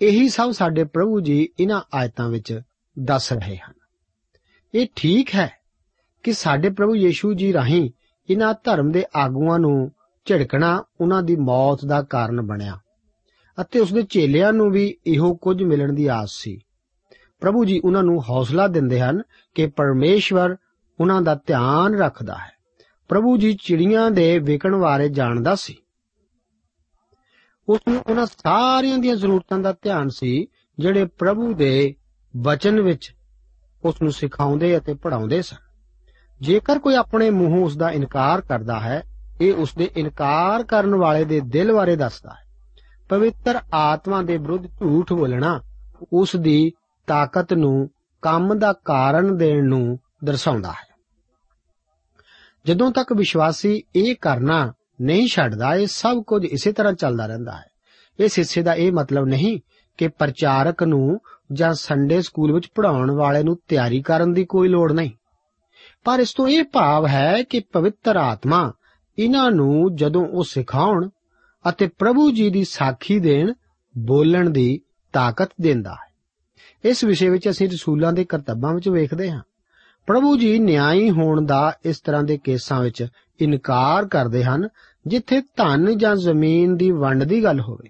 [0.00, 2.60] ਇਹੀ ਸਭ ਸਾਡੇ ਪ੍ਰਭੂ ਜੀ ਇਹਨਾਂ ਆਇਤਾਂ ਵਿੱਚ
[2.98, 3.72] ਦੱਸ ਰਹੇ ਹਨ।
[4.74, 5.52] ਇਹ ਠੀਕ ਹੈ
[6.22, 7.90] ਕਿ ਸਾਡੇ ਪ੍ਰਭੂ ਯੀਸ਼ੂ ਜੀ ਰਾਹੀਂ
[8.30, 9.92] ਇਹਨਾਂ ਧਰਮ ਦੇ ਆਗੂਆਂ ਨੂੰ
[10.24, 12.78] ਝਿੜਕਣਾ ਉਹਨਾਂ ਦੀ ਮੌਤ ਦਾ ਕਾਰਨ ਬਣਿਆ
[13.60, 16.60] ਅਤੇ ਉਸ ਦੇ ਚੇਲਿਆਂ ਨੂੰ ਵੀ ਇਹੋ ਕੁਝ ਮਿਲਣ ਦੀ ਆਸ ਸੀ।
[17.40, 19.22] ਪ੍ਰਭੂ ਜੀ ਉਹਨਾਂ ਨੂੰ ਹੌਸਲਾ ਦਿੰਦੇ ਹਨ
[19.54, 20.56] ਕਿ ਪਰਮੇਸ਼ਵਰ
[21.00, 22.52] ਉਹਨਾਂ ਦਾ ਧਿਆਨ ਰੱਖਦਾ ਹੈ।
[23.08, 25.76] ਪ੍ਰਭੂ ਜੀ ਚਿੜੀਆਂ ਦੇ ਵਿਕਣ ਬਾਰੇ ਜਾਣਦਾ ਸੀ।
[27.68, 30.46] ਉਸ ਨੂੰ ਉਹਨਾਂ ਸਾਰਿਆਂ ਦੀਆਂ ਜ਼ਰੂਰਤਾਂ ਦਾ ਧਿਆਨ ਸੀ,
[30.78, 31.94] ਜਿਹੜੇ ਪ੍ਰਭੂ ਦੇ
[32.36, 33.14] ਵਚਨ ਵਿੱਚ
[33.84, 35.56] ਉਸ ਨੂੰ ਸਿਖਾਉਂਦੇ ਅਤੇ ਪੜ੍ਹਾਉਂਦੇ ਸਨ।
[36.40, 39.02] ਜੇਕਰ ਕੋਈ ਆਪਣੇ ਮੂੰਹੋਂ ਉਸ ਦਾ ਇਨਕਾਰ ਕਰਦਾ ਹੈ,
[39.40, 42.46] ਇਹ ਉਸ ਦੇ ਇਨਕਾਰ ਕਰਨ ਵਾਲੇ ਦੇ ਦਿਲ ਬਾਰੇ ਦੱਸਦਾ ਹੈ।
[43.08, 45.60] ਪਵਿੱਤਰ ਆਤਮਾ ਦੇ ਵਿਰੁੱਧ ਝੂਠ ਬੋਲਣਾ
[46.12, 46.72] ਉਸ ਦੀ
[47.06, 47.90] ਤਾਕਤ ਨੂੰ,
[48.22, 50.96] ਕੰਮ ਦਾ ਕਾਰਨ ਦੇਣ ਨੂੰ ਦਰਸਾਉਂਦਾ ਹੈ।
[52.64, 57.64] ਜਦੋਂ ਤੱਕ ਵਿਸ਼ਵਾਸੀ ਇਹ ਕਰਨਾ ਨਹੀਂ ਛੱਡਦਾ, ਇਹ ਸਭ ਕੁਝ ਇਸੇ ਤਰ੍ਹਾਂ ਚੱਲਦਾ ਰਹਿੰਦਾ ਹੈ।
[58.20, 59.60] ਇਸ ਹਿੱਸੇ ਦਾ ਇਹ ਮਤਲਬ ਨਹੀਂ
[59.96, 61.20] ਕਿ ਪ੍ਰਚਾਰਕ ਨੂੰ
[61.52, 65.10] ਜਾਂ ਸੰਡੇ ਸਕੂਲ ਵਿੱਚ ਪੜਾਉਣ ਵਾਲੇ ਨੂੰ ਤਿਆਰੀ ਕਰਨ ਦੀ ਕੋਈ ਲੋੜ ਨਹੀਂ।
[66.04, 68.72] ਪਰ ਇਸ ਤੋਂ ਇਹ ਭਾਵ ਹੈ ਕਿ ਪਵਿੱਤਰ ਆਤਮਾ
[69.18, 71.08] ਇਹਨਾਂ ਨੂੰ ਜਦੋਂ ਉਹ ਸਿਖਾਉਣ
[71.68, 73.52] ਅਤੇ ਪ੍ਰਭੂ ਜੀ ਦੀ ਸਾਖੀ ਦੇਣ,
[73.98, 74.80] ਬੋਲਣ ਦੀ
[75.12, 76.05] ਤਾਕਤ ਦਿੰਦਾ ਹੈ।
[76.85, 79.41] ਇਸ ਵਿਸ਼ੇ ਵਿੱਚ ਅਸੀਂ ਰਸੂਲਾਂ ਦੇ ਕਰਤੱਵਾਂ ਵਿੱਚ ਵੇਖਦੇ ਹਾਂ
[80.07, 83.07] ਪ੍ਰਭੂ ਜੀ ਨਿਆਂਈ ਹੋਣ ਦਾ ਇਸ ਤਰ੍ਹਾਂ ਦੇ ਕੇਸਾਂ ਵਿੱਚ
[83.39, 84.67] ਇਨਕਾਰ ਕਰਦੇ ਹਨ
[85.07, 87.89] ਜਿੱਥੇ ਧਨ ਜਾਂ ਜ਼ਮੀਨ ਦੀ ਵੰਡ ਦੀ ਗੱਲ ਹੋਵੇ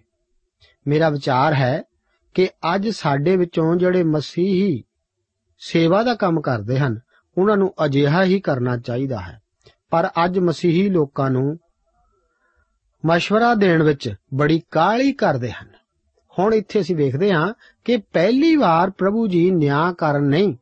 [0.88, 1.84] ਮੇਰਾ ਵਿਚਾਰ ਹੈ
[2.34, 4.84] ਕਿ ਅੱਜ ਸਾਡੇ ਵਿੱਚੋਂ ਜਿਹੜੇ ਮਸੀਹੀ
[5.60, 7.00] ਸੇਵਾ ਦਾ ਕੰਮ ਕਰਦੇ ਹਨ
[7.38, 9.42] ਉਹਨਾਂ ਨੂੰ ਅਜਿਹਾ ਹੀ ਕਰਨਾ ਚਾਹੀਦਾ ਹੈ
[9.90, 11.58] ਪਰ ਅੱਜ ਮਸੀਹੀ ਲੋਕਾਂ ਨੂੰ
[13.06, 15.68] مشورہ ਦੇਣ ਵਿੱਚ ਬੜੀ ਕਾਹਲੀ ਕਰਦੇ ਹਨ
[16.39, 20.55] ਹੁਣ ਇੱਥੇ ਅਸੀਂ ਵੇਖਦੇ ਹਾਂ ਕਿ ਪਹਿਲੀ ਵਾਰ ਪ੍ਰਭੂ ਜੀ ਨਿਆਂ ਕਰਨ ਨਹੀਂ,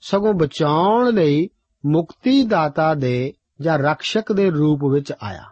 [0.00, 1.48] ਸਗੋਂ ਬਚਾਉਣ ਲਈ
[1.86, 5.44] ਮੁਕਤੀ ਦਾਤਾ ਦੇ ਜਾਂ ਰਕਸ਼ਕ ਦੇ ਰੂਪ ਵਿੱਚ ਆਇਆ।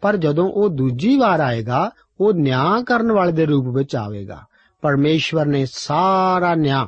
[0.00, 4.44] ਪਰ ਜਦੋਂ ਉਹ ਦੂਜੀ ਵਾਰ ਆਏਗਾ, ਉਹ ਨਿਆਂ ਕਰਨ ਵਾਲੇ ਦੇ ਰੂਪ ਵਿੱਚ ਆਵੇਗਾ।
[4.82, 6.86] ਪਰਮੇਸ਼ਵਰ ਨੇ ਸਾਰਾ ਨਿਆਂ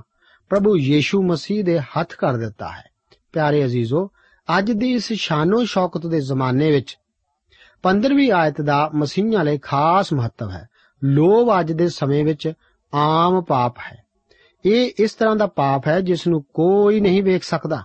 [0.49, 2.85] ਪ੍ਰਭੂ ਯੀਸ਼ੂ ਮਸੀਹ ਦੇ ਹੱਥ ਕਰ ਦਿੱਤਾ ਹੈ।
[3.33, 4.11] ਪਿਆਰੇ ਅਜ਼ੀਜ਼ੋ,
[4.59, 6.99] ਅੱਜ ਦੀ ਇਸ ਸ਼ਾਨੋ ਸ਼ੌਕਤ ਦੇ ਜ਼ਮਾਨੇ ਵਿੱਚ
[7.83, 10.70] 15ਵੀਂ ਆਇਤ ਦਾ ਮਸੀਹਾਂ ਲਈ ਖਾਸ ਮਹੱਤਵ ਹੈ।
[11.05, 12.53] ਲੋਭ ਅੱਜ ਦੇ ਸਮੇਂ ਵਿੱਚ
[12.95, 14.03] ਆਮ ਪਾਪ ਹੈ।
[14.65, 17.85] ਇਹ ਇਸ ਤਰ੍ਹਾਂ ਦਾ ਪਾਪ ਹੈ ਜਿਸ ਨੂੰ ਕੋਈ ਨਹੀਂ ਵੇਖ ਸਕਦਾ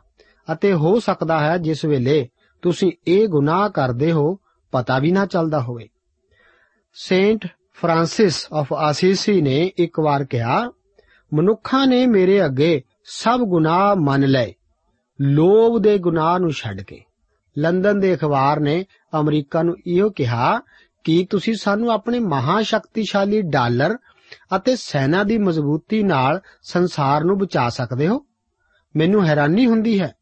[0.54, 2.30] ਅਤੇ ਹੋ ਸਕਦਾ ਹੈ ਜਿਸ ਵੇਲੇ
[2.62, 4.40] ਤੁਸੀਂ ਇਹ ਗੁਨਾਹ ਕਰਦੇ ਹੋ,
[4.72, 5.90] ਪਤਾ ਵੀ ਨਾ ਚੱਲਦਾ ਹੋਵੇ।
[6.94, 10.72] ਸੇਂਟ ਫ੍ਰਾਂਸਿਸ ਆਫ ਆਸੀਸੀ ਨੇ ਇੱਕ ਵਾਰ ਕਿਹਾ,
[11.34, 14.54] ਮਨੁੱਖਾਂ ਨੇ ਮੇਰੇ ਅੱਗੇ ਸਭ ਗੁਨਾਹ ਮੰਨ ਲਏ।
[15.22, 17.04] ਲੋਭ ਦੇ ਗੁਨਾਹ ਨੂੰ ਛੱਡ ਕੇ।
[17.58, 18.86] ਲੰਡਨ ਦੇ ਅਖਬਾਰ ਨੇ
[19.20, 20.60] ਅਮਰੀਕਾ ਨੂੰ ਇਹੋ ਕਿਹਾ
[21.06, 23.98] ਕਿ ਤੁਸੀਂ ਸਾਨੂੰ ਆਪਣੇ ਮਹਾ ਸ਼ਕਤੀਸ਼ਾਲੀ ਡਾਲਰ
[24.56, 28.26] ਅਤੇ ਸੈਨਾ ਦੀ ਮਜ਼ਬੂਤੀ ਨਾਲ ਸੰਸਾਰ ਨੂੰ ਬਚਾ ਸਕਦੇ ਹੋ?
[28.96, 30.16] ਮੈਨੂੰ ਹੈਰਾਨੀ ਹੁੰਦੀ ਹੈ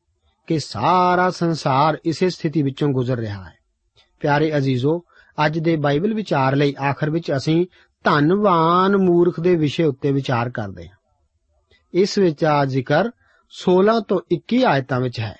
[0.47, 3.53] ਕਿ ਸਾਰਾ ਸੰਸਾਰ ਇਸੇ ਸਥਿਤੀ ਵਿੱਚੋਂ ਗੁਜ਼ਰ ਰਿਹਾ ਹੈ।
[4.19, 5.03] ਪਿਆਰੇ ਅਜ਼ੀਜ਼ੋ,
[5.45, 7.67] ਅੱਜ ਦੇ ਬਾਈਬਲ ਵਿਚਾਰ ਲਈ ਆਖਰ ਵਿੱਚ ਅਸੀਂ
[8.03, 10.97] ਧੰਨਵਾਨ ਮੂਰਖ ਦੇ ਵਿਸ਼ੇ ਉੱਤੇ ਵਿਚਾਰ ਕਰਦੇ ਹਾਂ।
[11.93, 13.11] ਇਸ ਵਿੱਚ ਆ ਜ਼ਿਕਰ
[13.49, 15.35] 16 ਤੋਂ 21 ਆਇਤਾਂ ਵਿੱਚ ਹੈ।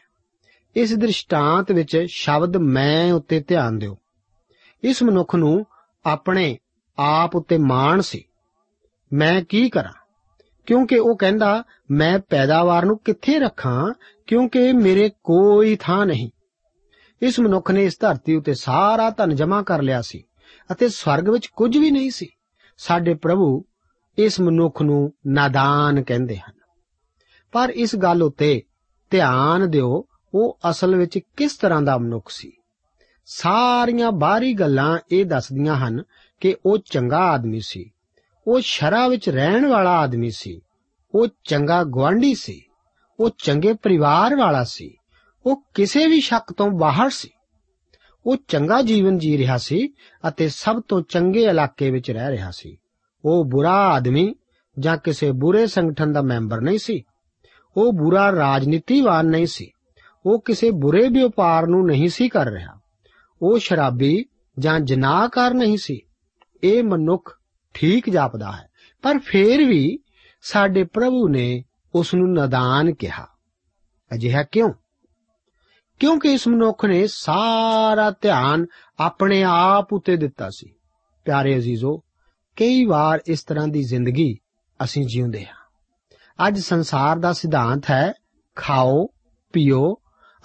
[0.75, 3.97] ਇਸ ਦ੍ਰਿਸ਼ਟਾਂਤ ਵਿੱਚ ਸ਼ਬਦ ਮੈਂ ਉੱਤੇ ਧਿਆਨ ਦਿਓ।
[4.83, 5.65] ਇਸ ਮਨੁੱਖ ਨੂੰ
[6.05, 6.59] ਆਪਣੇ
[6.99, 8.23] ਆਪ ਉੱਤੇ ਮਾਣ ਸੀ।
[9.13, 9.93] ਮੈਂ ਕੀ ਕਰਾਂ?
[10.65, 13.93] ਕਿਉਂਕਿ ਉਹ ਕਹਿੰਦਾ, ਮੈਂ ਪੈਦਾਵਾਰ ਨੂੰ ਕਿੱਥੇ ਰੱਖਾਂ,
[14.27, 16.29] ਕਿਉਂਕਿ ਮੇਰੇ ਕੋਈ ਥਾਂ ਨਹੀਂ।
[17.21, 20.23] ਇਸ ਮਨੁੱਖ ਨੇ ਇਸ ਧਰਤੀ ਉੱਤੇ ਸਾਰਾ ਧਨ ਜਮ੍ਹਾਂ ਕਰ ਲਿਆ ਸੀ
[20.71, 22.27] ਅਤੇ ਸਵਰਗ ਵਿੱਚ ਕੁਝ ਵੀ ਨਹੀਂ ਸੀ।
[22.77, 23.63] ਸਾਡੇ ਪ੍ਰਭੂ
[24.17, 26.53] ਇਸ ਮਨੁੱਖ ਨੂੰ ਨਾਦਾਨ ਕਹਿੰਦੇ ਹਨ।
[27.51, 28.63] ਪਰ ਇਸ ਗੱਲ ਉੱਤੇ
[29.09, 32.51] ਧਿਆਨ ਦਿਓ, ਉਹ ਅਸਲ ਵਿੱਚ ਕਿਸ ਤਰ੍ਹਾਂ ਦਾ ਮਨੁੱਖ ਸੀ।
[33.25, 36.03] ਸਾਰੀਆਂ ਬਾਹਰੀ ਗੱਲਾਂ ਇਹ ਦੱਸਦੀਆਂ ਹਨ
[36.39, 37.91] ਕਿ ਉਹ ਚੰਗਾ ਆਦਮੀ ਸੀ।
[38.47, 40.61] ਉਹ ਸ਼ਰਾ ਵਿੱਚ ਰਹਿਣ ਵਾਲਾ ਆਦਮੀ ਸੀ।
[41.15, 42.61] ਉਹ ਚੰਗਾ ਗਵਾਂਢੀ ਸੀ।
[43.19, 44.97] ਉਹ ਚੰਗੇ ਪਰਿਵਾਰ ਵਾਲਾ ਸੀ।
[45.45, 47.29] ਉਹ ਕਿਸੇ ਵੀ ਸ਼ੱਕ ਤੋਂ ਬਾਹਰ ਸੀ।
[48.25, 49.93] ਉਹ ਚੰਗਾ ਜੀਵਨ ਜੀ ਰਿਹਾ ਸੀ
[50.27, 52.77] ਅਤੇ ਸਭ ਤੋਂ ਚੰਗੇ ਇਲਾਕੇ ਵਿੱਚ ਰਹਿ ਰਿਹਾ ਸੀ।
[53.25, 54.35] ਉਹ ਬੁਰਾ ਆਦਮੀ
[54.79, 57.03] ਜਾਂ ਕਿਸੇ ਬੁਰੇ ਸੰਗਠਨ ਦਾ ਮੈਂਬਰ ਨਹੀਂ ਸੀ।
[57.77, 59.71] ਉਹ ਬੁਰਾ ਰਾਜਨੀਤੀਵਾਨ ਨਹੀਂ ਸੀ।
[60.25, 62.79] ਉਹ ਕਿਸੇ ਬੁਰੇ ਵਪਾਰ ਨੂੰ ਨਹੀਂ ਸੀ ਕਰ ਰਿਹਾ।
[63.43, 64.25] ਉਹ ਸ਼ਰਾਬੀ
[64.59, 66.01] ਜਾਂ ਜਨਾਹਕਾਰ ਨਹੀਂ ਸੀ।
[66.63, 67.39] ਇਹ ਮਨੁੱਖ
[67.73, 68.67] ਠੀਕ ਜਾਪਦਾ ਹੈ।
[69.01, 69.99] ਪਰ ਫੇਰ ਵੀ
[70.41, 71.63] ਸਾਡੇ ਪ੍ਰਭੂ ਨੇ
[71.95, 73.27] ਉਸ ਨੂੰ ਨਦਾਨ ਕਿਹਾ।
[74.13, 74.73] ਅਜਿਹਾ ਕਿਉਂ?
[75.99, 78.65] ਕਿਉਂਕਿ ਇਸ ਮਨੁੱਖ ਨੇ ਸਾਰਾ ਧਿਆਨ
[78.99, 80.73] ਆਪਣੇ ਆਪ ਉਤੇ ਦਿੱਤਾ ਸੀ।
[81.25, 81.97] ਪਿਆਰੇ ਅਜ਼ੀਜ਼ੋ,
[82.55, 84.37] ਕਈ ਵਾਰ ਇਸ ਤਰ੍ਹਾਂ ਦੀ ਜ਼ਿੰਦਗੀ
[84.83, 85.87] ਅਸੀਂ ਜਿਉਂਦੇ ਹਾਂ।
[86.47, 88.13] ਅੱਜ ਸੰਸਾਰ ਦਾ ਸਿਧਾਂਤ ਹੈ,
[88.55, 89.07] ਖਾਓ,
[89.53, 89.97] ਪੀਓ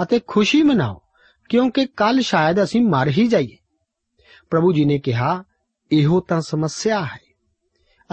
[0.03, 1.03] ਅਤੇ ਖੁਸ਼ੀ ਮਨਾਓ।
[1.49, 3.57] ਕਿਉਂਕਿ ਕੱਲ ਸ਼ਾਇਦ ਅਸੀਂ ਮਰ ਹੀ ਜਾਈਏ।
[4.51, 5.45] ਪ੍ਰਭੂ ਜੀ ਨੇ ਕਿਹਾ,
[5.93, 7.21] ਇਹੋ ਤਾਂ ਸਮੱਸਿਆ ਹੈ।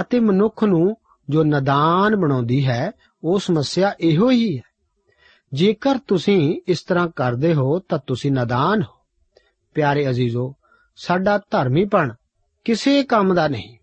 [0.01, 0.97] ਅਤੇ ਮਨੁੱਖ ਨੂੰ
[1.29, 2.91] ਜੋ ਨਦਾਨ ਬਣਾਉਂਦੀ ਹੈ,
[3.23, 4.61] ਉਹ ਸਮੱਸਿਆ ਇਹੋ ਹੀ ਹੈ।
[5.53, 8.95] ਜੇਕਰ ਤੁਸੀਂ ਇਸ ਤਰ੍ਹਾਂ ਕਰਦੇ ਹੋ, ਤਾਂ ਤੁਸੀਂ ਨਦਾਨ ਹੋ।
[9.73, 10.55] ਪਿਆਰੇ ਅਜ਼ੀਜ਼ੋ,
[10.95, 12.13] ਸਾਡਾ ਧਰਮੀਪਣ
[12.65, 13.77] ਕਿਸੇ ਕੰਮ ਦਾ ਨਹੀਂ।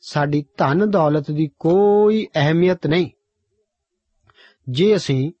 [0.00, 3.10] ਸਾਡੀ ਧਨ ਦੌਲਤ ਦੀ ਕੋਈ ਅਹਿਮੀਅਤ ਨਹੀਂ।
[4.68, 5.32] ਜੇ ਅਸੀਂ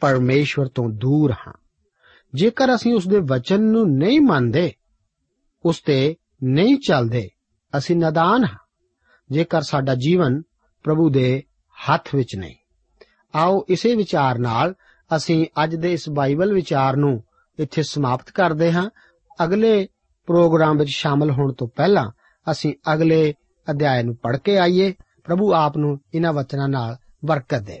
[0.00, 1.59] ਪਰਮੇਸ਼ਵਰ ਤੋਂ ਦੂਰ ਹਾਂ
[2.34, 4.72] ਜੇਕਰ ਅਸੀਂ ਉਸ ਦੇ ਵਚਨ ਨੂੰ ਨਹੀਂ ਮੰਨਦੇ,
[5.64, 7.28] ਉਸ ਤੇ ਨਹੀਂ ਚੱਲਦੇ,
[7.78, 8.58] ਅਸੀਂ ਨਦਾਨ ਹਾਂ,
[9.30, 10.42] ਜੇਕਰ ਸਾਡਾ ਜੀਵਨ
[10.82, 11.42] ਪ੍ਰਭੂ ਦੇ
[11.90, 12.56] ਹੱਥ ਵਿੱਚ ਨਹੀਂ।
[13.34, 14.74] ਆਓ ਇਸੇ ਵਿਚਾਰ ਨਾਲ
[15.16, 17.22] ਅਸੀਂ ਅੱਜ ਦੇ ਇਸ ਬਾਈਬਲ ਵਿਚਾਰ ਨੂੰ
[17.58, 18.90] ਇੱਥੇ ਸਮਾਪਤ ਕਰਦੇ ਹਾਂ।
[19.44, 19.88] ਅਗਲੇ
[20.26, 22.10] ਪ੍ਰੋਗਰਾਮ ਵਿੱਚ ਸ਼ਾਮਲ ਹੋਣ ਤੋਂ ਪਹਿਲਾਂ
[22.50, 23.34] ਅਸੀਂ ਅਗਲੇ
[23.70, 27.80] ਅਧਿਆਇ ਨੂੰ ਪੜ੍ਹ ਕੇ ਆਈਏ। ਪ੍ਰਭੂ ਆਪ ਨੂੰ ਇਹਨਾਂ ਵਚਨਾਂ ਨਾਲ ਬਰਕਤ ਦੇ।